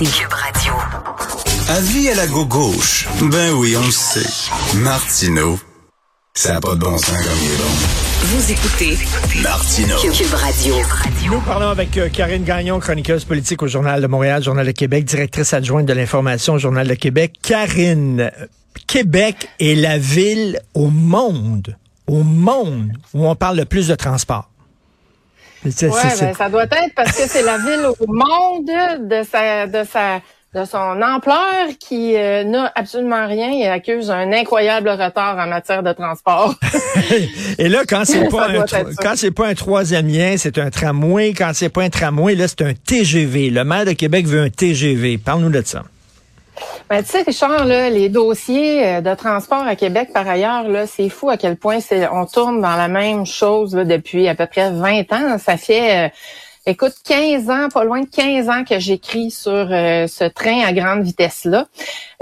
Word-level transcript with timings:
écoutez 0.00 0.18
Cube 0.18 0.32
Radio. 0.32 0.72
Avis 1.68 2.08
à 2.10 2.14
la 2.14 2.26
gauche. 2.26 3.08
Ben 3.30 3.52
oui, 3.52 3.74
on 3.76 3.84
le 3.84 3.90
sait. 3.90 4.78
Martineau, 4.78 5.58
ça 6.34 6.54
n'a 6.54 6.60
pas 6.60 6.74
de 6.74 6.80
bon 6.80 6.96
sens 6.98 7.16
comme 7.16 7.38
il 7.42 7.50
est 7.50 7.56
bon. 7.56 7.64
Vous 8.22 8.52
écoutez 8.52 8.98
Martineau. 9.42 9.96
Cube 9.98 10.34
Radio. 10.34 10.74
Nous 11.26 11.40
parlons 11.40 11.68
avec 11.68 11.96
euh, 11.96 12.08
Karine 12.10 12.44
Gagnon, 12.44 12.78
chroniqueuse 12.78 13.24
politique 13.24 13.62
au 13.62 13.66
Journal 13.66 14.00
de 14.00 14.06
Montréal, 14.06 14.42
Journal 14.42 14.66
de 14.66 14.72
Québec, 14.72 15.04
directrice 15.04 15.52
adjointe 15.52 15.86
de 15.86 15.92
l'information 15.92 16.54
au 16.54 16.58
Journal 16.58 16.86
de 16.86 16.94
Québec. 16.94 17.34
Karine, 17.42 18.30
Québec 18.86 19.48
est 19.58 19.74
la 19.74 19.98
ville 19.98 20.60
au 20.74 20.90
monde, 20.90 21.76
au 22.06 22.22
monde 22.22 22.92
où 23.14 23.26
on 23.26 23.34
parle 23.34 23.56
le 23.56 23.64
plus 23.64 23.88
de 23.88 23.94
transport. 23.94 24.48
C'est- 25.70 25.88
ben, 25.88 26.34
ça 26.34 26.48
doit 26.48 26.64
être 26.64 26.94
parce 26.94 27.12
que 27.12 27.28
c'est 27.28 27.42
la 27.42 27.58
ville 27.58 27.86
au 27.98 28.06
monde 28.06 28.66
de 29.08 29.22
sa 29.24 29.66
de 29.66 29.84
sa 29.84 30.20
de 30.54 30.64
son 30.64 31.02
ampleur 31.02 31.68
qui 31.78 32.16
euh, 32.16 32.42
n'a 32.44 32.72
absolument 32.74 33.26
rien 33.26 33.50
et 33.52 33.68
accuse 33.68 34.10
un 34.10 34.32
incroyable 34.32 34.88
retard 34.88 35.36
en 35.38 35.46
matière 35.46 35.82
de 35.82 35.92
transport. 35.92 36.54
Et 37.58 37.68
là, 37.68 37.82
quand 37.86 38.04
c'est 38.06 38.28
pas 38.30 38.48
un, 38.48 38.64
quand 38.96 39.12
c'est 39.14 39.30
pas 39.30 39.48
un 39.48 39.54
troisième 39.54 40.08
lien, 40.08 40.36
c'est 40.38 40.56
un 40.58 40.70
tramway. 40.70 41.34
Quand 41.34 41.50
c'est 41.52 41.68
pas 41.68 41.82
un 41.82 41.90
tramway, 41.90 42.34
là, 42.34 42.48
c'est 42.48 42.62
un 42.62 42.72
TGV. 42.72 43.50
Le 43.50 43.62
maire 43.64 43.84
de 43.84 43.92
Québec 43.92 44.26
veut 44.26 44.40
un 44.40 44.48
TGV. 44.48 45.18
Parle-nous 45.18 45.50
de 45.50 45.62
ça. 45.64 45.82
Ben, 46.90 47.02
tu 47.02 47.10
sais, 47.10 47.20
Richard, 47.20 47.66
là, 47.66 47.90
les 47.90 48.08
dossiers 48.08 48.86
euh, 48.86 49.00
de 49.02 49.14
transport 49.14 49.60
à 49.60 49.76
Québec, 49.76 50.08
par 50.14 50.26
ailleurs, 50.26 50.66
là, 50.66 50.86
c'est 50.86 51.10
fou 51.10 51.28
à 51.28 51.36
quel 51.36 51.56
point 51.56 51.80
c'est, 51.80 52.08
on 52.08 52.24
tourne 52.24 52.62
dans 52.62 52.76
la 52.76 52.88
même 52.88 53.26
chose 53.26 53.74
là, 53.76 53.84
depuis 53.84 54.26
à 54.26 54.34
peu 54.34 54.46
près 54.46 54.70
20 54.70 55.12
ans. 55.12 55.36
Ça 55.36 55.58
fait, 55.58 56.06
euh, 56.06 56.08
écoute, 56.68 56.94
15 57.04 57.48
ans, 57.48 57.68
pas 57.72 57.84
loin 57.84 58.02
de 58.02 58.06
15 58.06 58.48
ans 58.50 58.62
que 58.62 58.78
j'écris 58.78 59.30
sur 59.30 59.50
euh, 59.52 60.06
ce 60.06 60.24
train 60.24 60.60
à 60.66 60.72
grande 60.74 61.02
vitesse-là. 61.02 61.66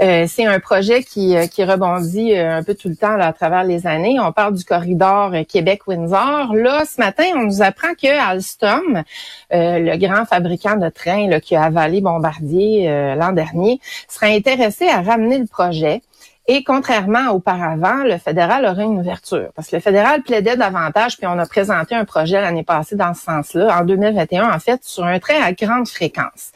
Euh, 0.01 0.25
c'est 0.27 0.45
un 0.45 0.59
projet 0.61 1.03
qui, 1.03 1.35
euh, 1.35 1.47
qui 1.47 1.65
rebondit 1.65 2.33
un 2.33 2.63
peu 2.63 2.73
tout 2.73 2.87
le 2.87 2.95
temps 2.95 3.17
là, 3.17 3.27
à 3.27 3.33
travers 3.33 3.65
les 3.65 3.87
années. 3.87 4.19
On 4.21 4.31
parle 4.31 4.53
du 4.53 4.63
corridor 4.63 5.33
Québec-Windsor. 5.47 6.55
Là, 6.55 6.85
ce 6.85 7.01
matin, 7.01 7.25
on 7.35 7.43
nous 7.43 7.61
apprend 7.61 7.93
que 7.93 8.07
Alstom, 8.07 9.03
le 9.51 9.97
grand 9.97 10.25
fabricant 10.25 10.77
de 10.77 10.89
trains 10.89 11.27
là, 11.27 11.41
qui 11.41 11.55
a 11.55 11.63
avalé 11.63 11.99
Bombardier 11.99 13.15
l'an 13.17 13.33
dernier, 13.33 13.81
sera 14.07 14.27
intéressé 14.27 14.87
à 14.87 15.01
ramener 15.01 15.39
le 15.39 15.47
projet. 15.47 16.01
Et 16.49 16.63
contrairement 16.63 17.29
à 17.29 17.33
auparavant, 17.33 18.03
le 18.03 18.17
fédéral 18.17 18.65
aurait 18.65 18.85
une 18.85 18.99
ouverture. 18.99 19.49
Parce 19.53 19.67
que 19.67 19.75
le 19.75 19.81
fédéral 19.81 20.21
plaidait 20.23 20.55
davantage, 20.55 21.17
puis 21.17 21.27
on 21.27 21.37
a 21.37 21.45
présenté 21.45 21.93
un 21.93 22.05
projet 22.05 22.39
l'année 22.39 22.63
passée 22.63 22.95
dans 22.95 23.13
ce 23.13 23.23
sens-là, 23.23 23.79
en 23.79 23.83
2021, 23.83 24.49
en 24.49 24.59
fait, 24.59 24.81
sur 24.83 25.03
un 25.03 25.19
train 25.19 25.41
à 25.41 25.51
grande 25.51 25.87
fréquence. 25.87 26.51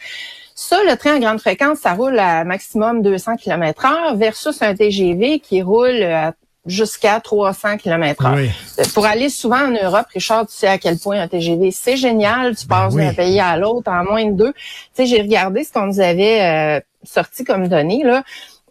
Ça, 0.56 0.78
le 0.88 0.96
train 0.96 1.16
à 1.16 1.20
grande 1.20 1.42
fréquence, 1.42 1.80
ça 1.80 1.94
roule 1.94 2.18
à 2.20 2.46
maximum 2.46 3.02
200 3.02 3.36
km 3.36 3.86
heure 3.86 4.16
versus 4.16 4.62
un 4.62 4.74
TGV 4.76 5.40
qui 5.40 5.62
roule 5.62 6.04
à 6.04 6.34
jusqu'à 6.66 7.20
300 7.20 7.78
km 7.78 8.26
heure. 8.26 8.36
Oui. 8.36 8.50
Pour 8.94 9.06
aller 9.06 9.30
souvent 9.30 9.66
en 9.66 9.72
Europe, 9.72 10.06
Richard, 10.14 10.46
tu 10.48 10.54
sais 10.54 10.68
à 10.68 10.78
quel 10.78 10.98
point 11.00 11.20
un 11.20 11.28
TGV, 11.28 11.72
c'est 11.72 11.98
génial. 11.98 12.56
Tu 12.56 12.68
passes 12.68 12.94
oui. 12.94 13.04
d'un 13.04 13.14
pays 13.14 13.40
à 13.40 13.58
l'autre 13.58 13.92
en 13.92 14.04
moins 14.04 14.26
de 14.26 14.34
deux. 14.34 14.54
Tu 14.54 14.62
sais, 14.94 15.06
j'ai 15.06 15.22
regardé 15.22 15.64
ce 15.64 15.74
qu'on 15.74 15.88
nous 15.88 16.00
avait 16.00 16.42
euh, 16.42 16.80
sorti 17.04 17.44
comme 17.44 17.68
données 17.68 18.04
là, 18.04 18.24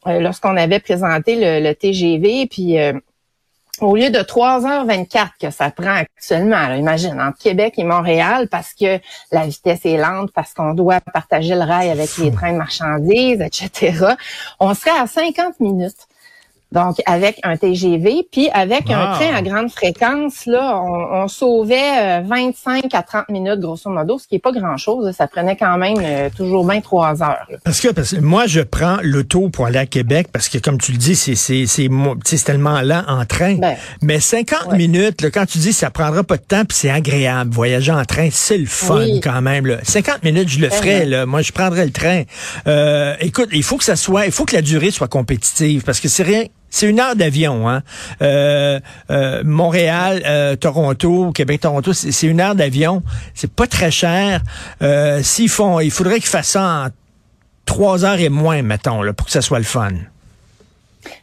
lorsqu'on 0.06 0.56
avait 0.56 0.80
présenté 0.80 1.36
le, 1.36 1.66
le 1.66 1.74
TGV, 1.74 2.46
puis 2.46 2.78
euh, 2.78 2.92
au 3.80 3.96
lieu 3.96 4.10
de 4.10 4.18
3h24 4.18 5.30
que 5.40 5.50
ça 5.50 5.70
prend 5.70 5.94
actuellement, 5.94 6.68
là, 6.68 6.76
imagine, 6.76 7.20
entre 7.20 7.38
Québec 7.38 7.74
et 7.78 7.84
Montréal, 7.84 8.48
parce 8.48 8.74
que 8.74 8.98
la 9.32 9.46
vitesse 9.46 9.84
est 9.84 9.96
lente, 9.96 10.32
parce 10.32 10.54
qu'on 10.54 10.74
doit 10.74 11.00
partager 11.00 11.54
le 11.54 11.62
rail 11.62 11.90
avec 11.90 12.16
les 12.18 12.30
trains 12.30 12.52
de 12.52 12.58
marchandises, 12.58 13.40
etc., 13.40 14.14
on 14.58 14.74
serait 14.74 14.98
à 14.98 15.06
50 15.06 15.60
minutes. 15.60 16.06
Donc, 16.72 16.96
avec 17.06 17.38
un 17.42 17.56
TGV, 17.56 18.26
puis 18.30 18.48
avec 18.52 18.90
un 18.90 19.12
train 19.12 19.34
à 19.34 19.42
grande 19.42 19.70
fréquence, 19.70 20.46
là, 20.46 20.80
on, 20.83 21.22
on 21.24 21.28
sauvait 21.28 22.20
euh, 22.20 22.20
25 22.24 22.95
à 22.95 23.02
30 23.02 23.28
minutes, 23.28 23.58
grosso 23.61 23.90
modo, 23.90 24.18
ce 24.18 24.28
qui 24.28 24.36
est 24.36 24.40
pas 24.40 24.52
grand-chose. 24.52 25.11
Ça 25.17 25.27
prenait 25.27 25.56
quand 25.56 25.77
même 25.78 25.96
euh, 26.00 26.28
toujours 26.36 26.64
bien 26.64 26.80
trois 26.80 27.22
heures. 27.22 27.46
là. 27.50 27.56
Parce 27.64 27.80
que, 27.80 27.89
parce 27.89 28.14
que 28.14 28.20
moi, 28.20 28.46
je 28.46 28.61
prends 28.61 28.98
l'auto 29.02 29.48
pour 29.48 29.67
aller 29.67 29.78
à 29.78 29.86
Québec 29.86 30.28
parce 30.33 30.48
que, 30.48 30.58
comme 30.58 30.78
tu 30.78 30.92
le 30.92 30.98
dis, 30.98 31.17
c'est 31.17 31.34
c'est 31.34 31.64
c'est 31.67 32.45
tellement 32.45 32.80
lent 32.83 33.02
en 33.08 33.24
train. 33.24 33.56
Ben, 33.56 33.77
Mais 34.02 34.20
50 34.20 34.66
ouais. 34.70 34.77
minutes, 34.77 35.22
là, 35.22 35.30
quand 35.30 35.46
tu 35.46 35.58
dis 35.58 35.72
ça 35.72 35.90
prendra 35.90 36.22
pas 36.22 36.36
de 36.36 36.42
temps, 36.42 36.64
puis 36.64 36.77
c'est 36.78 36.90
agréable, 36.90 37.52
voyager 37.52 37.92
en 37.92 38.05
train, 38.05 38.28
c'est 38.30 38.58
le 38.58 38.66
fun 38.66 38.98
Oui. 39.00 39.20
quand 39.20 39.42
même. 39.42 39.66
Là. 39.66 39.78
50 39.83 40.22
minutes, 40.22 40.48
je 40.48 40.61
le 40.61 40.70
ferais. 40.70 41.05
Là. 41.05 41.27
Moi, 41.27 41.42
je 41.42 41.50
prendrais 41.52 41.84
le 41.84 41.92
train. 41.92 42.22
Euh, 42.66 43.14
écoute, 43.20 43.48
il 43.52 43.62
faut 43.64 43.77
que 43.77 43.84
ça 43.84 43.96
soit, 43.96 44.27
il 44.27 44.33
faut 44.33 44.45
que 44.45 44.55
la 44.55 44.62
durée 44.62 44.90
soit 44.90 45.08
compétitive 45.08 45.83
parce 45.84 45.98
que 46.00 46.08
c'est 46.08 46.22
rien. 46.22 46.45
C'est 46.70 46.89
une 46.89 47.01
heure 47.01 47.17
d'avion, 47.17 47.69
hein. 47.69 47.83
Euh, 48.23 48.81
euh, 49.11 49.42
Montréal, 49.45 50.23
euh, 50.27 50.57
Toronto, 50.57 51.33
Québec, 51.33 51.61
Toronto, 51.63 51.92
c'est 51.92 52.27
une 52.27 52.41
heure 52.41 52.55
d'avion. 52.55 53.03
C'est 53.35 53.53
pas 53.53 53.67
très 53.67 53.91
cher. 53.91 54.41
Euh, 54.83 55.23
S'ils 55.23 55.48
font, 55.48 55.81
il 55.81 55.91
faudrait 55.91 56.20
qu'ils 56.20 56.29
fassent 56.29 56.51
ça 56.51 56.63
en 56.63 56.86
trois 57.67 58.05
heures 58.05 58.20
et 58.20 58.29
moins, 58.29 58.63
mettons, 58.63 59.03
là, 59.03 59.13
pour 59.13 59.27
que 59.27 59.33
ça 59.33 59.42
soit 59.42 59.58
le 59.58 59.64
fun. 59.64 59.91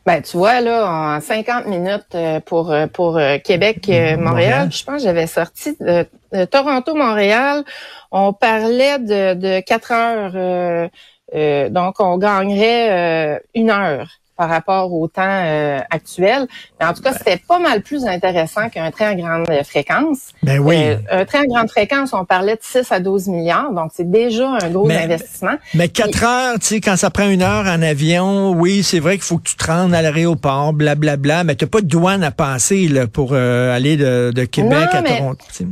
Ben, 0.05 0.21
tu 0.21 0.37
vois, 0.37 0.59
là, 0.61 1.17
en 1.17 1.21
50 1.21 1.67
minutes 1.67 2.17
pour, 2.45 2.75
pour 2.93 3.19
Québec, 3.43 3.85
Montréal. 3.87 4.19
Montréal, 4.19 4.69
je 4.71 4.83
pense 4.83 4.97
que 4.97 5.03
j'avais 5.03 5.27
sorti 5.27 5.75
de, 5.79 6.05
de 6.33 6.45
Toronto-Montréal, 6.45 7.63
on 8.11 8.33
parlait 8.33 8.99
de, 8.99 9.33
de 9.33 9.59
4 9.61 9.91
heures, 9.91 10.31
euh, 10.35 10.87
euh, 11.35 11.69
donc 11.69 11.99
on 11.99 12.17
gagnerait 12.17 13.35
euh, 13.35 13.39
une 13.53 13.69
heure 13.69 14.09
par 14.37 14.49
rapport 14.49 14.93
au 14.93 15.07
temps 15.07 15.21
euh, 15.25 15.79
actuel. 15.89 16.47
Mais 16.79 16.85
en 16.85 16.93
tout 16.93 17.01
cas, 17.01 17.13
c'était 17.13 17.41
pas 17.47 17.59
mal 17.59 17.81
plus 17.81 18.05
intéressant 18.05 18.69
qu'un 18.69 18.91
train 18.91 19.07
à 19.07 19.15
grande 19.15 19.47
fréquence. 19.65 20.19
Ben 20.43 20.59
oui. 20.59 20.75
Euh, 20.77 20.97
un 21.09 21.25
train 21.25 21.41
à 21.41 21.45
grande 21.45 21.69
fréquence, 21.69 22.13
on 22.13 22.23
parlait 22.25 22.55
de 22.55 22.61
6 22.61 22.91
à 22.91 22.99
12 22.99 23.27
milliards, 23.27 23.71
donc 23.73 23.91
c'est 23.93 24.09
déjà 24.09 24.49
un 24.61 24.69
gros 24.69 24.85
Mais- 24.87 25.03
investissement. 25.03 25.55
Mais 25.73 25.89
quatre 25.89 26.23
heures, 26.23 26.59
tu 26.59 26.65
sais, 26.67 26.81
quand 26.81 26.95
ça 26.97 27.09
prend 27.09 27.27
une 27.29 27.41
heure 27.41 27.65
en 27.65 27.81
avion, 27.81 28.51
oui, 28.51 28.83
c'est 28.83 28.99
vrai 28.99 29.13
qu'il 29.15 29.23
faut 29.23 29.37
que 29.37 29.49
tu 29.49 29.55
te 29.55 29.65
rendes 29.65 29.93
à 29.93 30.01
l'aéroport, 30.01 30.73
blablabla, 30.73 31.43
mais 31.43 31.55
t'as 31.55 31.67
pas 31.67 31.81
de 31.81 31.87
douane 31.87 32.23
à 32.23 32.31
passer 32.31 32.87
là, 32.87 33.07
pour 33.07 33.31
euh, 33.33 33.75
aller 33.75 33.97
de, 33.97 34.31
de 34.33 34.45
Québec 34.45 34.71
Non, 34.93 34.99
à 34.99 35.01
mais- 35.01 35.17
Toronto. 35.17 35.45
tu 35.49 35.53
sais. 35.55 35.65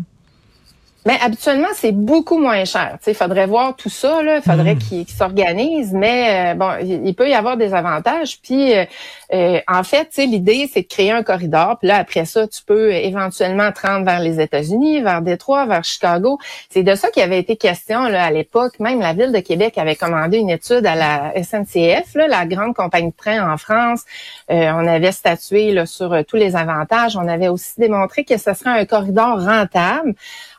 Mais 1.06 1.18
habituellement, 1.22 1.68
c'est 1.76 1.92
beaucoup 1.92 2.40
moins 2.40 2.66
cher. 2.66 2.98
Il 3.06 3.14
faudrait 3.14 3.46
voir 3.46 3.76
tout 3.76 3.90
ça. 3.90 4.22
Il 4.24 4.42
faudrait 4.42 4.76
Hmm. 4.76 4.80
qu'ils 4.80 5.10
s'organisent. 5.10 5.94
Mais 5.94 6.54
euh, 6.54 6.56
bon, 6.56 6.72
il, 6.82 7.14
peut 7.14 7.30
y 7.30 7.34
avoir 7.34 7.58
des 7.58 7.74
avantages. 7.74 8.40
Puis, 8.42 8.74
euh, 8.74 8.86
euh, 9.34 9.60
en 9.68 9.84
fait, 9.84 10.10
l'idée, 10.18 10.70
c'est 10.72 10.82
de 10.82 10.88
créer 10.88 11.12
un 11.12 11.24
corridor. 11.24 11.78
Puis 11.80 11.88
là, 11.88 11.98
après 11.98 12.26
ça, 12.26 12.48
tu 12.48 12.62
peux 12.64 12.92
éventuellement 12.92 13.72
te 13.72 13.86
rendre 13.86 14.06
vers 14.06 14.20
les 14.20 14.40
États-Unis, 14.40 15.02
vers 15.02 15.22
Détroit, 15.22 15.66
vers 15.66 15.84
Chicago. 15.84 16.40
C'est 16.70 16.84
de 16.84 16.96
ça 16.96 17.10
qui 17.10 17.22
avait 17.22 17.40
été 17.40 17.56
question 17.56 18.06
là, 18.06 18.26
à 18.26 18.32
l'époque. 18.32 18.80
Même 18.80 19.00
la 19.00 19.14
Ville 19.14 19.32
de 19.32 19.40
Québec 19.40 19.78
avait 19.78 19.96
commandé 19.96 20.38
une 20.38 20.50
étude 20.50 20.86
à 20.86 20.96
la 20.96 21.34
SNCF, 21.44 22.16
là, 22.16 22.28
la 22.28 22.46
grande 22.46 22.74
compagnie 22.76 23.12
de 23.12 23.16
train 23.16 23.52
en 23.52 23.58
France. 23.58 24.04
Euh, 24.52 24.72
on 24.74 24.88
avait 24.88 25.12
statué 25.12 25.72
là, 25.72 25.86
sur 25.86 26.14
euh, 26.14 26.24
tous 26.24 26.36
les 26.36 26.56
avantages. 26.56 27.16
On 27.16 27.28
avait 27.28 27.48
aussi 27.48 27.74
démontré 27.78 28.24
que 28.24 28.38
ce 28.38 28.54
serait 28.54 28.80
un 28.80 28.86
corridor 28.86 29.44
rentable. 29.44 30.14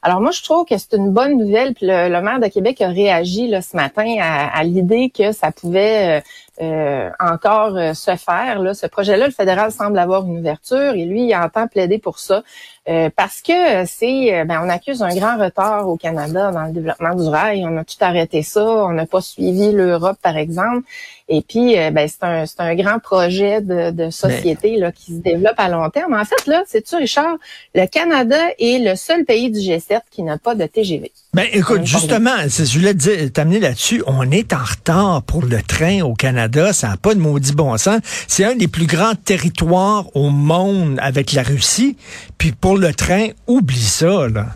Alors 0.06 0.20
moi, 0.20 0.30
je 0.30 0.40
trouve 0.40 0.64
que 0.64 0.78
c'est 0.78 0.92
une 0.92 1.10
bonne 1.10 1.36
nouvelle. 1.36 1.74
Puis 1.74 1.84
le, 1.84 2.20
maire 2.20 2.38
de 2.38 2.46
Québec 2.46 2.80
a 2.80 2.90
réagi 2.90 3.48
là, 3.48 3.60
ce 3.60 3.74
matin 3.74 4.06
à, 4.20 4.56
à 4.56 4.62
l'idée 4.62 5.10
que 5.10 5.32
ça 5.32 5.50
pouvait 5.50 6.22
euh, 6.62 7.10
encore 7.20 7.76
euh, 7.76 7.92
se 7.92 8.16
faire. 8.16 8.60
Là. 8.60 8.72
Ce 8.72 8.86
projet-là, 8.86 9.26
le 9.26 9.32
fédéral 9.32 9.70
semble 9.72 9.98
avoir 9.98 10.24
une 10.24 10.38
ouverture 10.38 10.94
et 10.94 11.04
lui, 11.04 11.26
il 11.26 11.34
entend 11.34 11.66
plaider 11.66 11.98
pour 11.98 12.18
ça. 12.18 12.42
Euh, 12.88 13.10
parce 13.14 13.42
que 13.42 13.84
c'est, 13.84 14.44
ben, 14.44 14.62
on 14.64 14.68
accuse 14.68 15.02
un 15.02 15.14
grand 15.14 15.36
retard 15.38 15.88
au 15.88 15.96
Canada 15.96 16.52
dans 16.52 16.64
le 16.64 16.72
développement 16.72 17.14
du 17.14 17.28
rail. 17.28 17.64
On 17.66 17.76
a 17.76 17.84
tout 17.84 17.96
arrêté 18.00 18.42
ça. 18.42 18.64
On 18.64 18.92
n'a 18.92 19.06
pas 19.06 19.20
suivi 19.20 19.72
l'Europe, 19.72 20.18
par 20.22 20.36
exemple. 20.36 20.86
Et 21.28 21.42
puis, 21.42 21.74
ben, 21.90 22.08
c'est 22.08 22.22
un, 22.22 22.46
c'est 22.46 22.60
un 22.60 22.74
grand 22.76 23.00
projet 23.00 23.60
de, 23.60 23.90
de 23.90 24.10
société 24.10 24.76
là, 24.76 24.92
qui 24.92 25.16
se 25.16 25.20
développe 25.20 25.58
à 25.58 25.68
long 25.68 25.90
terme. 25.90 26.14
En 26.14 26.24
fait, 26.24 26.46
là, 26.46 26.62
c'est 26.66 26.82
tu 26.82 26.94
Richard, 26.94 27.36
le 27.74 27.86
Canada 27.86 28.38
est 28.58 28.78
le 28.78 28.94
seul 28.94 29.24
pays 29.24 29.50
du 29.50 29.58
G7 29.58 30.02
qui 30.10 30.22
n'a 30.22 30.38
pas 30.38 30.54
de 30.54 30.64
TGV. 30.64 31.10
Ben, 31.36 31.46
écoute, 31.52 31.80
justement, 32.00 32.30
c'est- 32.48 32.64
je 32.64 32.78
voulais 32.78 32.94
te 32.94 32.98
dire- 32.98 33.32
t'amener 33.32 33.60
là-dessus. 33.60 34.02
On 34.06 34.30
est 34.30 34.52
en 34.54 34.64
retard 34.64 35.22
pour 35.22 35.44
le 35.44 35.60
train 35.62 36.00
au 36.00 36.14
Canada. 36.14 36.72
Ça 36.72 36.88
n'a 36.88 36.96
pas 36.96 37.14
de 37.14 37.20
maudit 37.20 37.52
bon 37.52 37.76
sens. 37.76 38.00
C'est 38.26 38.44
un 38.44 38.54
des 38.56 38.68
plus 38.68 38.86
grands 38.86 39.14
territoires 39.14 40.04
au 40.16 40.30
monde 40.30 40.98
avec 41.02 41.32
la 41.32 41.42
Russie. 41.42 41.96
Puis 42.38 42.52
pour 42.52 42.78
le 42.78 42.94
train, 42.94 43.28
oublie 43.46 43.78
ça, 43.80 44.28
là. 44.28 44.46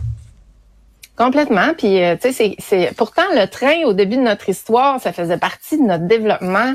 Complètement. 1.21 1.75
Puis, 1.77 2.03
euh, 2.03 2.15
tu 2.19 2.33
sais, 2.33 2.55
c'est 2.57 2.95
pourtant 2.97 3.21
le 3.35 3.45
train 3.45 3.83
au 3.85 3.93
début 3.93 4.15
de 4.15 4.23
notre 4.23 4.49
histoire, 4.49 4.99
ça 4.99 5.13
faisait 5.13 5.37
partie 5.37 5.77
de 5.77 5.83
notre 5.83 6.07
développement. 6.07 6.73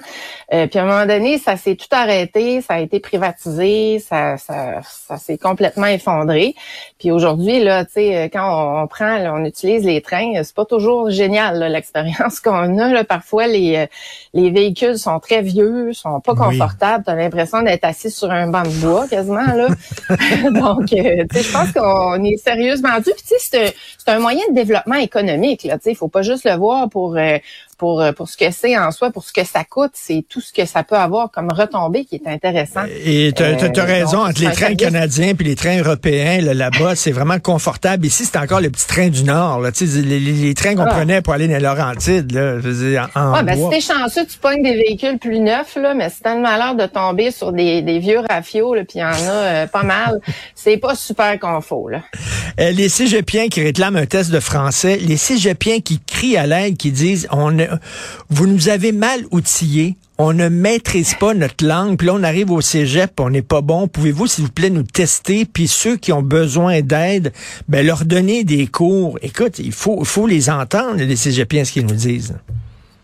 Euh, 0.52 0.68
puis 0.68 0.78
à 0.78 0.84
un 0.84 0.86
moment 0.86 1.04
donné, 1.04 1.38
ça 1.38 1.56
s'est 1.56 1.74
tout 1.74 1.88
arrêté, 1.90 2.60
ça 2.60 2.74
a 2.74 2.78
été 2.78 3.00
privatisé, 3.00 3.98
ça, 3.98 4.36
ça, 4.36 4.82
ça 4.82 5.16
s'est 5.16 5.36
complètement 5.36 5.88
effondré. 5.88 6.54
Puis 7.00 7.10
aujourd'hui, 7.10 7.58
là, 7.58 7.84
tu 7.84 7.94
sais, 7.94 8.30
quand 8.32 8.82
on, 8.82 8.86
prend, 8.86 9.18
on 9.34 9.44
utilise 9.44 9.84
les 9.84 10.00
trains, 10.00 10.34
c'est 10.44 10.54
pas 10.54 10.64
toujours 10.64 11.10
génial 11.10 11.58
l'expérience 11.72 12.38
qu'on 12.38 12.78
a. 12.78 12.88
Là. 12.92 13.02
Parfois, 13.02 13.48
les 13.48 13.76
euh, 13.76 13.86
les 14.32 14.50
véhicules 14.50 14.96
sont 14.96 15.18
très 15.18 15.42
vieux, 15.42 15.92
sont 15.92 16.20
pas 16.20 16.36
confortables. 16.36 17.02
T'as 17.04 17.16
l'impression 17.16 17.62
d'être 17.62 17.84
assis 17.84 18.12
sur 18.12 18.30
un 18.30 18.46
banc 18.46 18.62
de 18.62 18.80
bois 18.80 19.08
quasiment 19.08 19.40
là. 19.40 19.66
Donc, 20.52 20.86
tu 20.86 20.96
sais, 20.96 21.42
je 21.42 21.52
pense 21.52 21.72
qu'on 21.72 22.22
est 22.22 22.36
sérieusement 22.36 22.96
dû. 22.98 23.10
Puis 23.10 23.24
tu 23.26 23.34
sais, 23.38 23.74
c'est 23.98 24.12
un, 24.12 24.24
un 24.24 24.35
moyen 24.36 24.50
de 24.50 24.54
développement 24.54 24.96
économique. 24.96 25.68
Il 25.86 25.96
faut 25.96 26.08
pas 26.08 26.22
juste 26.22 26.44
le 26.44 26.56
voir 26.56 26.88
pour 26.88 27.16
euh, 27.16 27.38
pour, 27.76 28.00
euh, 28.00 28.12
pour 28.12 28.28
ce 28.28 28.36
que 28.36 28.50
c'est 28.50 28.78
en 28.78 28.90
soi, 28.90 29.10
pour 29.10 29.24
ce 29.24 29.32
que 29.32 29.44
ça 29.44 29.64
coûte, 29.64 29.92
c'est 29.94 30.24
tout 30.28 30.40
ce 30.40 30.52
que 30.52 30.64
ça 30.64 30.82
peut 30.82 30.96
avoir 30.96 31.30
comme 31.30 31.50
retombée 31.52 32.04
qui 32.04 32.16
est 32.16 32.26
intéressant. 32.26 32.84
Et 33.04 33.32
tu 33.36 33.42
as, 33.42 33.46
euh, 33.46 33.84
raison, 33.84 34.24
entre 34.24 34.40
les 34.40 34.50
trains 34.50 34.74
canadiens 34.74 35.34
puis 35.34 35.46
les 35.46 35.56
trains 35.56 35.78
européens, 35.78 36.40
là-bas, 36.40 36.94
c'est 36.94 37.12
vraiment 37.12 37.38
confortable. 37.38 38.06
Ici, 38.06 38.24
c'est 38.24 38.38
encore 38.38 38.60
le 38.60 38.70
petit 38.70 38.86
train 38.86 39.08
du 39.08 39.24
Nord. 39.24 39.60
Là. 39.60 39.70
Les, 39.80 40.20
les, 40.20 40.54
trains 40.54 40.74
qu'on 40.74 40.82
ah. 40.82 40.94
prenait 40.94 41.20
pour 41.20 41.34
aller 41.34 41.48
dans 41.48 41.62
Laurentides, 41.62 42.32
là, 42.32 42.60
je 42.60 42.96
en, 42.96 43.20
en 43.20 43.42
ben, 43.42 43.56
si 43.56 43.68
t'es 43.68 43.80
chanceux, 43.80 44.26
tu 44.26 44.38
pognes 44.38 44.62
des 44.62 44.74
véhicules 44.74 45.18
plus 45.18 45.40
neufs, 45.40 45.76
là, 45.76 45.94
mais 45.94 46.08
c'est 46.08 46.22
tellement 46.22 46.46
malheur 46.46 46.74
de 46.74 46.86
tomber 46.86 47.30
sur 47.30 47.52
des, 47.52 47.82
des 47.82 47.98
vieux 47.98 48.20
rafios, 48.20 48.74
puis 48.74 48.96
il 48.96 49.00
y 49.00 49.04
en 49.04 49.08
a 49.08 49.30
euh, 49.30 49.66
pas 49.66 49.82
mal. 49.82 50.20
C'est 50.54 50.76
pas 50.76 50.94
super 50.94 51.38
confort. 51.38 51.90
Là. 51.90 52.02
les 52.58 52.88
cégepiens 52.88 53.48
qui 53.48 53.62
réclament 53.62 53.96
un 53.96 54.06
test 54.06 54.30
de 54.30 54.40
français, 54.40 54.96
les 54.96 55.16
cégepiens 55.16 55.80
qui 55.80 56.00
crient 56.00 56.36
à 56.36 56.46
l'aide, 56.46 56.76
qui 56.76 56.90
disent 56.90 57.28
on 57.30 57.58
vous 58.30 58.46
nous 58.46 58.68
avez 58.68 58.92
mal 58.92 59.24
outillés. 59.30 59.96
On 60.18 60.32
ne 60.32 60.48
maîtrise 60.48 61.14
pas 61.14 61.34
notre 61.34 61.66
langue. 61.66 61.98
Puis 61.98 62.06
là, 62.06 62.14
on 62.14 62.22
arrive 62.22 62.50
au 62.50 62.60
cégep, 62.60 63.20
on 63.20 63.30
n'est 63.30 63.42
pas 63.42 63.60
bon. 63.60 63.86
Pouvez-vous, 63.86 64.26
s'il 64.26 64.44
vous 64.44 64.50
plaît, 64.50 64.70
nous 64.70 64.82
tester? 64.82 65.44
Puis 65.44 65.68
ceux 65.68 65.96
qui 65.96 66.12
ont 66.12 66.22
besoin 66.22 66.80
d'aide, 66.80 67.32
ben, 67.68 67.84
leur 67.84 68.04
donner 68.04 68.42
des 68.44 68.66
cours. 68.66 69.18
Écoute, 69.20 69.58
il 69.58 69.72
faut, 69.72 70.02
faut 70.04 70.26
les 70.26 70.48
entendre, 70.48 70.96
les 70.96 71.16
cégepiens, 71.16 71.64
ce 71.64 71.72
qu'ils 71.72 71.86
nous 71.86 71.94
disent. 71.94 72.34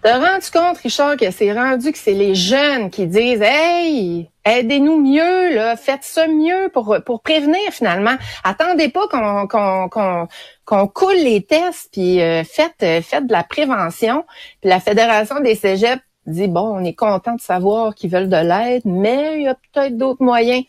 T'as 0.02 0.18
rendu 0.18 0.50
compte, 0.50 0.78
Richard, 0.78 1.16
que 1.16 1.30
c'est 1.30 1.52
rendu 1.52 1.92
que 1.92 1.98
c'est 1.98 2.12
les 2.12 2.34
jeunes 2.34 2.90
qui 2.90 3.06
disent 3.06 3.40
Hey, 3.40 4.28
aidez-nous 4.44 5.00
mieux, 5.00 5.54
là, 5.54 5.76
faites 5.76 6.02
ça 6.02 6.26
mieux 6.26 6.70
pour, 6.72 6.96
pour 7.06 7.22
prévenir 7.22 7.70
finalement. 7.70 8.16
Attendez 8.42 8.88
pas 8.88 9.06
qu'on 9.06 9.46
qu'on 9.46 10.26
qu'on 10.64 10.88
coule 10.88 11.14
les 11.14 11.42
tests, 11.42 11.90
puis 11.92 12.20
euh, 12.20 12.42
faites, 12.42 12.82
euh, 12.82 13.00
faites 13.00 13.28
de 13.28 13.32
la 13.32 13.44
prévention. 13.44 14.24
Puis 14.60 14.70
la 14.70 14.80
Fédération 14.80 15.38
des 15.38 15.54
Cégeps 15.54 16.02
dit 16.26 16.48
Bon, 16.48 16.80
on 16.80 16.84
est 16.84 16.94
content 16.94 17.36
de 17.36 17.40
savoir 17.40 17.94
qu'ils 17.94 18.10
veulent 18.10 18.28
de 18.28 18.36
l'aide, 18.36 18.82
mais 18.84 19.36
il 19.36 19.42
y 19.44 19.48
a 19.48 19.54
peut-être 19.54 19.96
d'autres 19.96 20.24
moyens. 20.24 20.64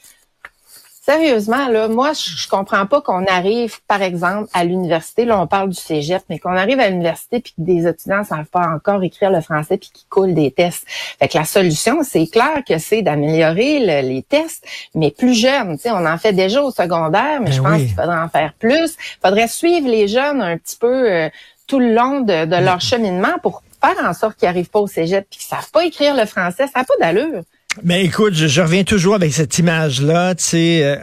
Sérieusement, 1.05 1.67
là, 1.67 1.89
moi, 1.89 2.13
je, 2.13 2.47
comprends 2.47 2.85
pas 2.85 3.01
qu'on 3.01 3.25
arrive, 3.25 3.81
par 3.89 4.01
exemple, 4.01 4.47
à 4.53 4.63
l'université, 4.63 5.25
là, 5.25 5.37
on 5.37 5.47
parle 5.47 5.67
du 5.67 5.75
cégep, 5.75 6.23
mais 6.29 6.39
qu'on 6.39 6.55
arrive 6.55 6.79
à 6.79 6.87
l'université 6.87 7.41
puis 7.41 7.51
que 7.51 7.61
des 7.61 7.85
étudiants 7.85 8.19
ne 8.19 8.23
savent 8.23 8.45
pas 8.45 8.65
encore 8.73 9.03
écrire 9.03 9.29
le 9.29 9.41
français 9.41 9.77
puis 9.77 9.89
qu'ils 9.93 10.07
coulent 10.07 10.33
des 10.33 10.51
tests. 10.51 10.85
Fait 11.19 11.27
que 11.27 11.37
la 11.37 11.43
solution, 11.43 12.03
c'est 12.03 12.25
clair 12.27 12.63
que 12.65 12.77
c'est 12.77 13.01
d'améliorer 13.01 14.01
les 14.01 14.23
tests, 14.23 14.65
mais 14.95 15.11
plus 15.11 15.33
jeunes. 15.33 15.75
Tu 15.75 15.83
sais, 15.83 15.91
on 15.91 16.05
en 16.05 16.17
fait 16.17 16.31
déjà 16.31 16.63
au 16.63 16.71
secondaire, 16.71 17.41
mais 17.41 17.47
ben 17.47 17.51
je 17.51 17.61
pense 17.61 17.79
qu'il 17.79 17.95
faudrait 17.95 18.19
en 18.19 18.29
faire 18.29 18.53
plus. 18.57 18.95
Il 18.95 19.27
faudrait 19.27 19.49
suivre 19.49 19.89
les 19.89 20.07
jeunes 20.07 20.41
un 20.41 20.57
petit 20.57 20.77
peu 20.77 21.11
euh, 21.11 21.29
tout 21.67 21.79
le 21.79 21.93
long 21.93 22.21
de, 22.21 22.45
de 22.45 22.63
leur 22.63 22.79
cheminement 22.79 23.37
pour 23.41 23.61
faire 23.83 24.05
en 24.05 24.13
sorte 24.13 24.37
qu'ils 24.37 24.47
n'arrivent 24.47 24.69
pas 24.69 24.79
au 24.79 24.87
cégep 24.87 25.27
puis 25.29 25.39
qu'ils 25.39 25.49
savent 25.49 25.69
pas 25.69 25.83
écrire 25.83 26.15
le 26.15 26.25
français. 26.25 26.67
Ça 26.73 26.79
n'a 26.79 26.85
pas 26.85 26.93
d'allure. 27.01 27.43
Mais 27.81 28.05
écoute, 28.05 28.33
je, 28.35 28.61
reviens 28.61 28.83
toujours 28.83 29.15
avec 29.15 29.33
cette 29.33 29.57
image-là. 29.57 30.35
Euh, 30.53 30.97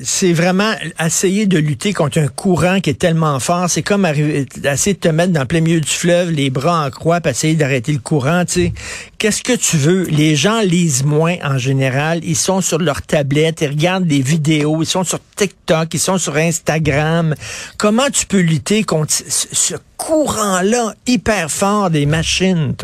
c'est 0.00 0.32
vraiment 0.32 0.72
essayer 1.04 1.46
de 1.46 1.58
lutter 1.58 1.92
contre 1.92 2.18
un 2.18 2.28
courant 2.28 2.80
qui 2.80 2.90
est 2.90 2.98
tellement 2.98 3.38
fort. 3.40 3.68
C'est 3.68 3.82
comme 3.82 4.04
arriver, 4.04 4.46
essayer 4.64 4.94
de 4.94 5.00
te 5.00 5.08
mettre 5.08 5.32
dans 5.32 5.40
le 5.40 5.46
plein 5.46 5.60
milieu 5.60 5.80
du 5.80 5.90
fleuve, 5.90 6.30
les 6.30 6.50
bras 6.50 6.86
en 6.86 6.90
croix, 6.90 7.20
puis 7.20 7.32
essayer 7.32 7.54
d'arrêter 7.56 7.92
le 7.92 7.98
courant. 7.98 8.44
Tu 8.44 8.52
sais. 8.52 8.72
Qu'est-ce 9.18 9.42
que 9.42 9.52
tu 9.52 9.76
veux? 9.76 10.04
Les 10.04 10.36
gens 10.36 10.60
lisent 10.60 11.04
moins 11.04 11.36
en 11.42 11.58
général. 11.58 12.20
Ils 12.22 12.36
sont 12.36 12.60
sur 12.60 12.78
leur 12.78 13.02
tablette, 13.02 13.60
ils 13.60 13.68
regardent 13.68 14.06
des 14.06 14.22
vidéos, 14.22 14.82
ils 14.82 14.86
sont 14.86 15.04
sur 15.04 15.18
TikTok, 15.36 15.92
ils 15.92 16.00
sont 16.00 16.18
sur 16.18 16.36
Instagram. 16.36 17.34
Comment 17.76 18.08
tu 18.10 18.24
peux 18.24 18.40
lutter 18.40 18.84
contre 18.84 19.12
ce 19.12 19.74
courant-là 19.96 20.94
hyper 21.06 21.50
fort 21.50 21.90
des 21.90 22.06
machines? 22.06 22.76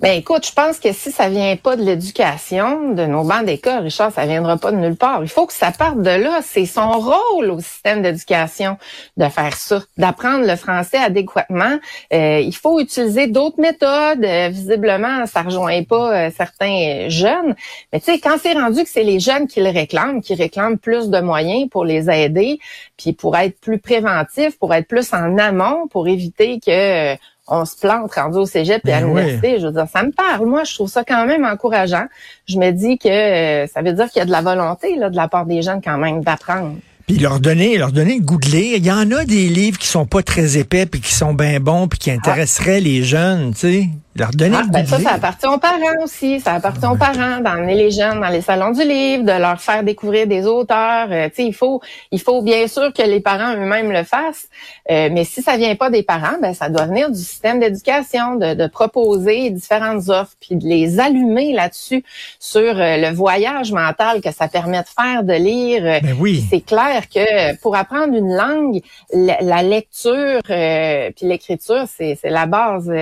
Ben 0.00 0.18
écoute, 0.18 0.44
je 0.44 0.52
pense 0.52 0.80
que 0.80 0.92
si 0.92 1.12
ça 1.12 1.28
vient 1.28 1.54
pas 1.54 1.76
de 1.76 1.82
l'éducation, 1.82 2.92
de 2.94 3.06
nos 3.06 3.22
bancs 3.22 3.44
d'école, 3.44 3.84
Richard, 3.84 4.10
ça 4.10 4.26
viendra 4.26 4.56
pas 4.56 4.72
de 4.72 4.76
nulle 4.76 4.96
part. 4.96 5.22
Il 5.22 5.28
faut 5.28 5.46
que 5.46 5.52
ça 5.52 5.70
parte 5.70 5.98
de 6.02 6.10
là. 6.10 6.40
C'est 6.42 6.66
son 6.66 6.90
rôle 6.98 7.50
au 7.52 7.60
système 7.60 8.02
d'éducation 8.02 8.76
de 9.16 9.28
faire 9.28 9.56
ça, 9.56 9.82
d'apprendre 9.96 10.48
le 10.48 10.56
français 10.56 10.98
adéquatement. 10.98 11.78
Euh, 12.12 12.40
il 12.40 12.54
faut 12.56 12.80
utiliser 12.80 13.28
d'autres 13.28 13.60
méthodes. 13.60 14.24
Euh, 14.24 14.48
visiblement, 14.48 15.26
ça 15.26 15.42
rejoint 15.42 15.84
pas 15.84 16.26
euh, 16.26 16.30
certains 16.36 17.08
jeunes. 17.08 17.54
Mais 17.92 18.00
tu 18.00 18.06
sais, 18.06 18.18
quand 18.18 18.36
c'est 18.42 18.54
rendu 18.54 18.82
que 18.82 18.90
c'est 18.90 19.04
les 19.04 19.20
jeunes 19.20 19.46
qui 19.46 19.60
le 19.60 19.70
réclament, 19.70 20.20
qui 20.20 20.34
réclament 20.34 20.76
plus 20.76 21.08
de 21.08 21.20
moyens 21.20 21.68
pour 21.70 21.84
les 21.84 22.10
aider, 22.10 22.58
puis 22.96 23.12
pour 23.12 23.36
être 23.36 23.60
plus 23.60 23.78
préventifs, 23.78 24.58
pour 24.58 24.74
être 24.74 24.88
plus 24.88 25.12
en 25.12 25.38
amont, 25.38 25.86
pour 25.86 26.08
éviter 26.08 26.58
que 26.58 27.16
on 27.46 27.64
se 27.64 27.76
plante 27.76 28.14
rendu 28.14 28.38
au 28.38 28.46
cégep 28.46 28.86
et 28.86 28.92
à 28.92 29.00
ben 29.00 29.06
l'université. 29.06 29.60
Je 29.60 29.66
veux 29.66 29.72
dire, 29.72 29.86
ça 29.92 30.02
me 30.02 30.12
parle. 30.12 30.46
Moi, 30.46 30.64
je 30.64 30.74
trouve 30.74 30.88
ça 30.88 31.04
quand 31.04 31.26
même 31.26 31.44
encourageant. 31.44 32.06
Je 32.46 32.58
me 32.58 32.70
dis 32.70 32.98
que 32.98 33.08
euh, 33.08 33.66
ça 33.66 33.82
veut 33.82 33.92
dire 33.92 34.08
qu'il 34.08 34.20
y 34.20 34.22
a 34.22 34.26
de 34.26 34.30
la 34.30 34.40
volonté 34.40 34.96
là, 34.96 35.10
de 35.10 35.16
la 35.16 35.28
part 35.28 35.46
des 35.46 35.62
jeunes 35.62 35.82
quand 35.82 35.98
même 35.98 36.22
d'apprendre. 36.22 36.76
Puis 37.06 37.18
leur 37.18 37.38
donner, 37.38 37.76
leur 37.76 37.92
donner 37.92 38.16
le 38.16 38.24
goût 38.24 38.38
de 38.38 38.46
lire. 38.46 38.78
Il 38.78 38.86
y 38.86 38.90
en 38.90 39.10
a 39.12 39.24
des 39.26 39.48
livres 39.48 39.78
qui 39.78 39.88
sont 39.88 40.06
pas 40.06 40.22
très 40.22 40.56
épais 40.56 40.86
puis 40.86 41.02
qui 41.02 41.12
sont 41.12 41.34
bien 41.34 41.60
bons 41.60 41.86
puis 41.86 41.98
qui 41.98 42.10
ah. 42.10 42.14
intéresseraient 42.14 42.80
les 42.80 43.02
jeunes, 43.02 43.52
tu 43.52 43.60
sais. 43.60 43.88
Leur 44.16 44.30
donner 44.30 44.58
ah, 44.60 44.66
ben 44.70 44.86
ça, 44.86 45.00
ça 45.00 45.10
appartient 45.14 45.46
aux 45.46 45.58
parents 45.58 46.02
aussi. 46.04 46.38
Ça 46.38 46.54
appartient 46.54 46.86
aux 46.86 46.94
parents 46.94 47.40
d'emmener 47.40 47.74
les 47.74 47.90
jeunes 47.90 48.20
dans 48.20 48.28
les 48.28 48.42
salons 48.42 48.70
du 48.70 48.84
livre, 48.84 49.24
de 49.24 49.32
leur 49.32 49.60
faire 49.60 49.82
découvrir 49.82 50.28
des 50.28 50.46
auteurs. 50.46 51.08
Euh, 51.10 51.28
il 51.36 51.52
faut, 51.52 51.80
il 52.12 52.20
faut 52.20 52.40
bien 52.40 52.68
sûr 52.68 52.92
que 52.92 53.02
les 53.02 53.18
parents 53.18 53.54
eux-mêmes 53.54 53.90
le 53.90 54.04
fassent. 54.04 54.48
Euh, 54.88 55.08
mais 55.10 55.24
si 55.24 55.42
ça 55.42 55.56
vient 55.56 55.74
pas 55.74 55.90
des 55.90 56.04
parents, 56.04 56.36
ben 56.40 56.54
ça 56.54 56.68
doit 56.68 56.86
venir 56.86 57.10
du 57.10 57.18
système 57.18 57.58
d'éducation, 57.58 58.36
de, 58.36 58.54
de, 58.54 58.66
proposer 58.68 59.50
différentes 59.50 60.08
offres, 60.08 60.34
puis 60.40 60.54
de 60.54 60.64
les 60.64 61.00
allumer 61.00 61.52
là-dessus 61.52 62.04
sur 62.38 62.60
euh, 62.60 62.96
le 62.96 63.12
voyage 63.12 63.72
mental 63.72 64.20
que 64.20 64.30
ça 64.30 64.46
permet 64.46 64.82
de 64.82 64.88
faire, 64.96 65.24
de 65.24 65.32
lire. 65.32 65.82
Ben 65.82 66.16
oui. 66.20 66.44
C'est 66.48 66.60
clair 66.60 67.08
que 67.12 67.56
pour 67.56 67.74
apprendre 67.74 68.14
une 68.14 68.32
langue, 68.32 68.80
la, 69.12 69.62
lecture 69.64 70.40
puis 70.44 71.26
l'écriture, 71.26 71.86
c'est 71.88 72.18
la 72.22 72.46
base. 72.46 72.92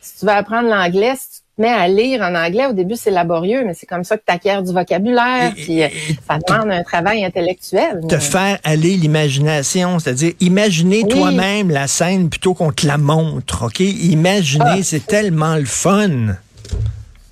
si 0.00 0.20
tu 0.20 0.24
veux 0.24 0.32
apprendre 0.32 0.61
l'anglais, 0.68 1.14
si 1.16 1.28
tu 1.28 1.40
te 1.56 1.62
mets 1.62 1.68
à 1.68 1.88
lire 1.88 2.22
en 2.22 2.34
anglais, 2.34 2.66
au 2.66 2.72
début, 2.72 2.96
c'est 2.96 3.10
laborieux, 3.10 3.64
mais 3.64 3.74
c'est 3.74 3.86
comme 3.86 4.04
ça 4.04 4.16
que 4.16 4.22
tu 4.26 4.34
acquiers 4.34 4.62
du 4.62 4.72
vocabulaire, 4.72 5.52
puis 5.54 5.82
euh, 5.82 5.88
ça 6.26 6.38
demande 6.46 6.72
un 6.72 6.82
travail 6.82 7.24
intellectuel. 7.24 8.00
Te 8.08 8.18
faire 8.18 8.58
aller 8.64 8.96
l'imagination, 8.96 9.98
c'est-à-dire 9.98 10.32
imaginer 10.40 11.04
toi-même 11.04 11.70
la 11.70 11.86
scène 11.86 12.30
plutôt 12.30 12.54
qu'on 12.54 12.72
te 12.72 12.86
la 12.86 12.98
montre, 12.98 13.66
OK? 13.66 13.80
Imaginer, 13.80 14.64
ah. 14.66 14.82
c'est 14.82 15.06
tellement 15.06 15.56
le 15.56 15.64
fun. 15.64 16.36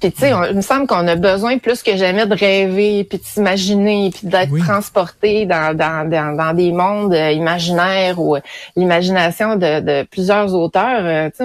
Puis 0.01 0.13
tu 0.13 0.21
sais, 0.21 0.33
il 0.51 0.57
me 0.57 0.63
semble 0.63 0.87
qu'on 0.87 1.07
a 1.07 1.15
besoin 1.15 1.59
plus 1.59 1.83
que 1.83 1.95
jamais 1.97 2.27
de 2.27 2.35
rêver, 2.35 3.05
puis 3.05 3.19
de 3.19 3.25
s'imaginer, 3.25 4.11
puis 4.11 4.29
d'être 4.29 4.57
transporté 4.59 5.45
dans, 5.45 5.77
dans, 5.77 6.09
dans, 6.09 6.55
des 6.55 6.73
mondes 6.73 7.13
euh, 7.13 7.31
imaginaires 7.33 8.19
ou 8.19 8.37
euh, 8.37 8.41
l'imagination 8.77 9.57
de, 9.57 9.81
de, 9.81 10.03
plusieurs 10.05 10.55
auteurs. 10.55 11.31
tu 11.33 11.45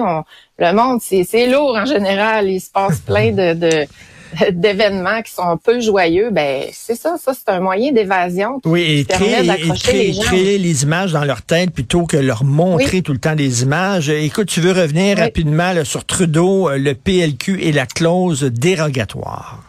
le 0.58 0.72
monde, 0.72 1.00
c'est 1.02 1.46
lourd 1.46 1.76
en 1.76 1.84
général. 1.84 2.48
Il 2.48 2.60
se 2.60 2.70
passe 2.70 3.00
plein 3.06 3.32
de, 3.32 3.86
d'événements 4.52 5.22
qui 5.22 5.32
sont 5.32 5.48
un 5.48 5.56
peu 5.56 5.80
joyeux, 5.80 6.30
ben 6.30 6.64
c'est 6.72 6.94
ça, 6.94 7.16
ça 7.22 7.32
c'est 7.34 7.52
un 7.52 7.60
moyen 7.60 7.92
d'évasion. 7.92 8.60
Oui, 8.64 8.82
et 8.82 9.04
créer, 9.04 9.42
les, 9.42 10.18
créer 10.18 10.58
les 10.58 10.82
images 10.82 11.12
dans 11.12 11.24
leur 11.24 11.42
tête 11.42 11.70
plutôt 11.70 12.06
que 12.06 12.16
leur 12.16 12.44
montrer 12.44 13.02
tout 13.02 13.12
le 13.12 13.18
temps 13.18 13.34
des 13.34 13.62
images. 13.62 14.08
Écoute, 14.08 14.48
tu 14.48 14.60
veux 14.60 14.72
revenir 14.72 15.18
rapidement 15.18 15.72
sur 15.84 16.04
Trudeau, 16.04 16.68
euh, 16.68 16.78
le 16.78 16.94
PLQ 16.94 17.62
et 17.62 17.72
la 17.72 17.86
clause 17.86 18.42
dérogatoire. 18.42 19.62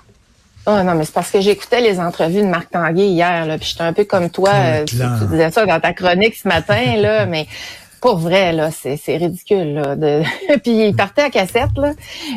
Oh 0.69 0.83
non, 0.83 0.95
mais 0.95 1.05
c'est 1.05 1.13
parce 1.13 1.31
que 1.31 1.39
j'écoutais 1.39 1.79
les 1.79 1.97
entrevues 1.97 2.41
de 2.41 2.47
Marc 2.47 2.71
Tanguay 2.71 3.07
hier, 3.07 3.45
là, 3.45 3.57
puis 3.57 3.69
j'étais 3.69 3.83
un 3.83 3.93
peu 3.93 4.03
comme 4.03 4.29
toi, 4.29 4.51
euh, 4.53 4.83
tu, 4.83 4.97
disais 5.31 5.49
ça 5.49 5.65
dans 5.65 5.79
ta 5.79 5.93
chronique 5.93 6.35
ce 6.35 6.45
matin, 6.45 6.97
là, 6.97 7.25
mais 7.25 7.47
pour 8.01 8.17
vrai, 8.17 8.53
là, 8.53 8.69
c'est 8.71 9.17
ridicule. 9.17 9.73
Là, 9.73 9.95
de... 9.95 10.21
puis 10.63 10.87
il 10.87 10.95
partait 10.95 11.23
à 11.23 11.29
cassette. 11.29 11.75
Là. 11.77 11.93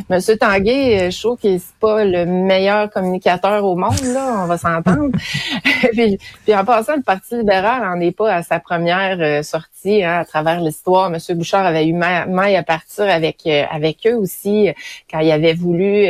Monsieur 0.09 0.37
Tanguay, 0.37 1.09
euh, 1.09 1.11
je 1.11 1.21
trouve 1.21 1.39
qu'il 1.39 1.55
n'est 1.55 1.61
pas 1.81 2.05
le 2.05 2.25
meilleur 2.27 2.91
communicateur 2.91 3.65
au 3.65 3.77
monde, 3.77 4.03
là, 4.03 4.43
on 4.43 4.47
va 4.47 4.59
s'entendre. 4.59 5.11
puis, 5.93 6.19
puis, 6.45 6.55
en 6.55 6.65
passant, 6.65 6.97
le 6.97 7.03
Parti 7.03 7.37
libéral 7.37 7.83
n'en 7.83 8.01
est 8.01 8.13
pas 8.13 8.35
à 8.35 8.43
sa 8.43 8.61
première 8.61 9.19
euh, 9.21 9.43
sortie 9.43 10.03
hein, 10.03 10.21
à 10.21 10.25
travers 10.25 10.61
l'histoire. 10.61 11.11
Monsieur 11.11 11.35
Bouchard 11.35 11.67
avait 11.67 11.87
eu 11.87 11.93
maille 11.93 12.57
à 12.57 12.63
partir 12.63 13.05
avec 13.05 13.47
avec 13.47 14.07
eux 14.07 14.15
aussi 14.15 14.69
quand 15.11 15.21
il 15.21 15.31
avait 15.31 15.55
voulu 15.55 16.07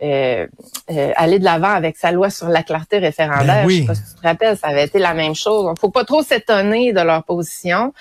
aller 0.00 1.38
de 1.38 1.44
l'avant 1.44 1.68
avec 1.68 1.96
sa 1.96 2.12
loi 2.12 2.30
sur 2.30 2.48
la 2.48 2.62
clarté 2.62 2.98
référendaire. 2.98 3.62
Ben 3.62 3.66
oui. 3.66 3.76
Je 3.76 3.80
sais 3.80 3.86
pas 3.86 3.94
si 3.94 4.02
tu 4.02 4.20
te 4.20 4.26
rappelles, 4.26 4.56
ça 4.56 4.68
avait 4.68 4.84
été 4.84 4.98
la 4.98 5.14
même 5.14 5.34
chose. 5.34 5.70
Il 5.76 5.80
faut 5.80 5.90
pas 5.90 6.04
trop 6.04 6.22
s'étonner 6.22 6.92
de 6.92 7.00
leur 7.00 7.24
position, 7.24 7.92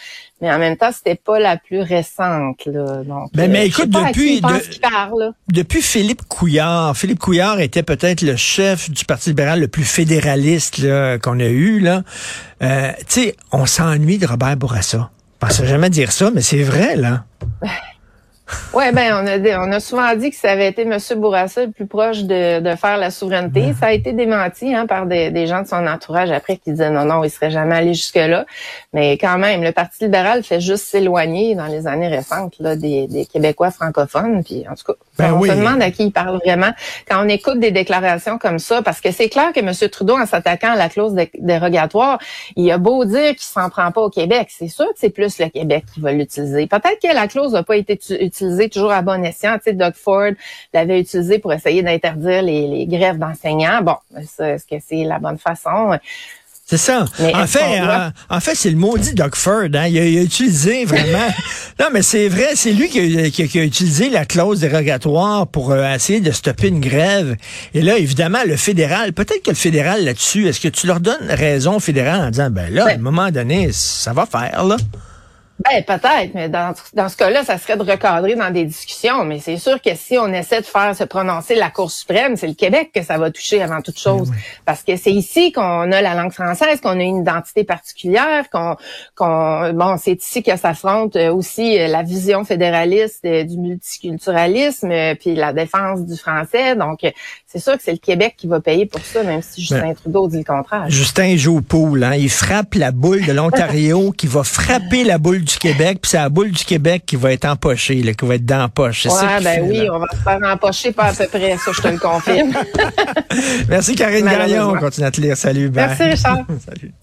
mais 0.42 0.52
en 0.52 0.60
même 0.60 0.76
temps, 0.76 0.92
c'était 0.92 1.16
pas 1.16 1.40
la 1.40 1.58
plus 1.58 1.82
récente. 1.82 2.66
Là. 2.66 3.04
Donc, 3.04 3.30
ben, 3.34 3.50
mais 3.50 3.68
écoute, 3.68 3.90
depuis, 3.90 4.42
de, 4.42 5.34
depuis 5.52 5.82
Philippe 5.82 6.24
Couillard, 6.28 6.98
Philippe 6.98 7.20
Couillard 7.20 7.60
était 7.60 7.84
peut-être 7.84 8.22
le 8.22 8.36
chef 8.36 8.90
du 8.90 9.06
Parti 9.06 9.30
libéral 9.30 9.60
le 9.60 9.68
plus 9.68 9.84
fédéraliste 9.84 10.82
qu'on 11.22 11.40
a 11.40 11.46
eu. 11.46 11.80
Là. 11.80 12.04
Euh, 12.62 12.92
tu 13.00 13.06
sais, 13.08 13.36
on 13.52 13.66
s'ennuie 13.66 14.18
de 14.18 14.26
Robert 14.26 14.58
Bourassa. 14.58 15.10
Je 15.42 15.48
pensais 15.48 15.68
jamais 15.68 15.90
dire 15.90 16.12
ça, 16.12 16.32
mais 16.32 16.42
c'est 16.42 16.64
vrai, 16.64 16.96
là. 16.96 17.26
Oui, 18.74 18.86
ben 18.94 19.14
on 19.14 19.28
a 19.28 19.60
on 19.60 19.72
a 19.72 19.80
souvent 19.80 20.16
dit 20.16 20.32
que 20.32 20.36
ça 20.38 20.52
avait 20.52 20.70
été 20.70 20.84
M. 20.84 20.98
Bourassa 21.18 21.66
le 21.66 21.72
plus 21.72 21.88
proche 21.88 22.24
de, 22.24 22.60
de 22.62 22.76
faire 22.76 22.98
la 22.98 23.12
souveraineté. 23.12 23.74
Ça 23.80 23.88
a 23.88 23.92
été 23.92 24.14
démenti 24.14 24.74
hein, 24.74 24.88
par 24.88 25.06
des, 25.06 25.30
des, 25.30 25.46
gens 25.46 25.62
de 25.62 25.68
son 25.68 25.86
entourage 25.88 26.32
après 26.32 26.58
qui 26.58 26.72
disaient 26.72 26.90
non, 26.90 27.06
non, 27.06 27.24
il 27.24 27.30
serait 27.30 27.52
jamais 27.52 27.76
allé 27.76 27.94
jusque-là. 27.94 28.46
Mais 28.94 29.18
quand 29.18 29.38
même, 29.38 29.62
le 29.62 29.72
Parti 29.72 30.06
libéral 30.06 30.44
fait 30.44 30.62
juste 30.62 30.86
s'éloigner 30.86 31.56
dans 31.56 31.68
les 31.68 31.86
années 31.86 32.08
récentes 32.08 32.56
là, 32.60 32.76
des, 32.76 33.08
des 33.08 33.26
Québécois 33.26 33.72
francophones. 33.72 34.44
Puis 34.44 34.66
en 34.70 34.76
tout 34.76 34.86
cas, 34.86 34.98
ben 35.22 35.34
on 35.34 35.44
se 35.44 35.52
demande 35.52 35.82
à 35.82 35.92
qui 35.92 36.06
il 36.06 36.12
parle 36.12 36.40
vraiment 36.44 36.72
quand 37.08 37.24
on 37.24 37.30
écoute 37.30 37.60
des 37.60 37.72
déclarations 37.72 38.38
comme 38.38 38.60
ça, 38.60 38.82
parce 38.82 39.02
que 39.02 39.12
c'est 39.12 39.30
clair 39.30 39.54
que 39.54 39.60
M. 39.60 39.72
Trudeau, 39.90 40.18
en 40.18 40.26
s'attaquant 40.26 40.72
à 40.72 40.76
la 40.76 40.90
clause 40.90 41.16
dérogatoire, 41.38 42.20
il 42.56 42.70
a 42.72 42.78
beau 42.78 43.06
dire 43.06 43.32
qu'il 43.32 43.42
s'en 43.42 43.70
prend 43.70 43.92
pas 43.92 44.02
au 44.02 44.10
Québec. 44.10 44.50
C'est 44.52 44.68
sûr 44.68 44.88
que 44.88 44.96
c'est 44.98 45.10
plus 45.10 45.40
le 45.40 45.50
Québec 45.50 45.86
qui 45.94 46.00
va 46.02 46.12
l'utiliser. 46.12 46.68
Peut-être 46.68 47.00
que 47.02 47.14
la 47.14 47.28
clause 47.28 47.54
n'a 47.54 47.64
pas 47.64 47.78
été 47.78 48.00
utilisée 48.20 48.70
toujours 48.70 48.92
à 48.92 49.02
bon 49.02 49.24
escient. 49.24 49.56
Tu 49.58 49.66
sais, 49.66 49.74
Doug 49.74 49.94
Ford 49.96 50.32
l'avait 50.74 51.00
utilisé 51.00 51.40
pour 51.40 51.54
essayer 51.54 51.84
d'interdire 51.84 52.42
les, 52.42 52.86
grèves 52.88 53.18
d'enseignants. 53.18 53.82
Bon, 53.82 53.96
est-ce 54.18 54.66
que 54.66 54.76
c'est 54.86 55.04
la 55.04 55.20
bonne 55.20 55.38
façon? 55.38 55.98
C'est 56.72 56.78
ça. 56.78 57.04
en 57.20 57.48
fait, 57.48 57.82
en, 58.30 58.40
fait, 58.40 58.56
c'est 58.56 58.70
le 58.70 58.78
maudit 58.78 59.14
Doug 59.14 59.36
Ford. 59.36 59.68
Hein. 59.74 59.88
Il, 59.88 59.98
a, 59.98 60.22
utilisé 60.22 60.86
vraiment. 60.86 61.28
non, 61.78 61.88
mais 61.92 62.02
c'est 62.02 62.30
vrai, 62.30 62.52
c'est 62.56 62.72
lui 62.72 62.88
qui 62.88 63.60
a, 63.60 63.64
utilisé 63.64 64.10
la 64.10 64.24
clause 64.24 64.62
dérogatoire 64.62 65.48
pour 65.48 65.74
euh, 65.74 65.94
essayer 65.94 66.22
de 66.22 66.32
stopper 66.32 66.70
une 66.70 66.80
grève. 66.80 67.36
Et 67.74 67.82
là, 67.82 67.98
évidemment, 67.98 68.40
le 68.48 68.56
fédéral, 68.56 69.12
peut-être 69.12 69.44
que 69.44 69.50
le 69.50 69.58
fédéral 69.58 70.06
là-dessus, 70.06 70.48
est-ce 70.48 70.62
que 70.62 70.70
tu 70.70 70.88
leur 70.88 71.02
donnes 71.02 71.30
raison 71.30 71.76
au 71.76 71.80
fédéral 71.82 72.22
en 72.22 72.30
disant, 72.30 72.50
ben 72.50 72.74
là, 72.74 72.86
à 72.86 72.94
un 72.94 72.98
moment 73.00 73.32
donné, 73.32 73.72
ça 73.74 74.14
va 74.14 74.26
faire 74.26 74.64
là? 74.64 74.78
Ben 75.70 75.84
peut-être, 75.84 76.34
mais 76.34 76.50
dans, 76.50 76.74
dans 76.94 77.10
ce 77.10 77.18
cas-là, 77.18 77.44
ça 77.44 77.58
serait 77.58 77.78
de 77.78 77.84
recadrer 77.84 78.36
dans 78.36 78.52
des 78.52 78.66
discussions. 78.66 79.24
Mais 79.26 79.40
c'est 79.40 79.58
sûr 79.58 79.82
que 79.82 79.96
si 79.96 80.18
on 80.18 80.32
essaie 80.34 80.62
de 80.62 80.66
faire 80.66 80.96
se 80.96 81.04
prononcer 81.04 81.56
la 81.56 81.70
Cour 81.70 81.92
suprême, 81.92 82.36
c'est 82.36 82.48
le 82.48 82.54
Québec 82.54 82.92
que 82.94 83.04
ça 83.04 83.18
va 83.18 83.32
toucher 83.32 83.62
avant 83.62 83.82
toute 83.82 84.00
chose, 84.00 84.30
ben 84.30 84.38
parce 84.66 84.84
que 84.84 84.96
c'est 84.96 85.12
ici 85.12 85.52
qu'on 85.52 85.92
a 85.92 86.02
la 86.02 86.14
langue 86.14 86.32
française, 86.32 86.82
qu'on 86.82 87.00
a 87.00 87.04
une 87.04 87.22
identité 87.22 87.64
particulière, 87.64 88.50
qu'on, 88.50 88.76
qu'on 89.16 89.74
bon, 89.74 89.98
c'est 89.98 90.22
ici 90.22 90.44
que 90.44 90.56
s'affronte 90.58 91.16
euh, 91.16 91.34
aussi 91.34 91.80
euh, 91.80 91.88
la 91.88 92.04
vision 92.04 92.44
fédéraliste 92.44 93.26
euh, 93.26 93.44
du 93.44 93.58
multiculturalisme, 93.58 94.92
puis 95.20 95.36
la 95.36 95.54
défense 95.54 96.06
du 96.06 96.18
français. 96.18 96.76
Donc 96.76 97.00
c'est 97.46 97.60
sûr 97.60 97.74
que 97.74 97.84
c'est 97.84 97.92
le 97.92 97.98
Québec 97.98 98.36
qui 98.38 98.48
va 98.48 98.60
payer 98.60 98.86
pour 98.86 99.02
ça, 99.02 99.24
même 99.24 99.42
si 99.42 99.62
Justin 99.62 99.82
ben, 99.82 99.96
Trudeau 99.96 100.28
dit 100.28 100.38
le 100.38 100.44
contraire. 100.44 100.86
Justin 100.90 101.36
joue 101.36 101.58
au 101.58 101.62
pool, 101.62 102.04
hein? 102.04 102.16
il 102.16 102.30
frappe 102.30 102.76
la 102.76 102.92
boule 102.92 103.26
de 103.26 103.32
l'Ontario, 103.32 104.12
qui 104.12 104.28
va 104.28 104.44
frapper 104.44 105.04
la 105.04 105.18
boule 105.18 105.42
du 105.42 105.51
du 105.52 105.60
Québec, 105.60 106.00
puis 106.02 106.12
c'est 106.12 106.18
la 106.18 106.30
boule 106.30 106.52
du 106.52 106.64
Québec 106.64 107.04
qui 107.06 107.16
va 107.16 107.34
être 107.34 107.46
empochée, 107.46 108.02
là, 108.02 108.14
qui 108.14 108.26
va 108.26 108.36
être 108.36 108.46
dans 108.46 108.60
la 108.60 108.70
poche. 108.70 109.06
Ouais, 109.06 109.42
ben 109.44 109.68
oui, 109.70 109.88
on 109.92 110.00
va 110.00 110.08
se 110.12 110.18
faire 110.18 110.40
empocher 110.44 110.92
pas 110.92 111.06
à 111.06 111.14
peu 111.14 111.28
près, 111.28 111.58
ça, 111.58 111.72
je 111.72 111.82
te 111.82 111.88
le 111.88 111.98
confirme. 111.98 112.52
Merci 113.70 113.96
Karine 113.96 114.26
Gagnon, 114.26 114.74
on 114.76 114.80
continue 114.80 115.08
à 115.08 115.12
te 115.12 115.22
lire. 115.22 115.38
Salut. 115.38 115.70
Merci 115.74 116.04
Richard. 116.04 116.46
Salut. 116.66 116.94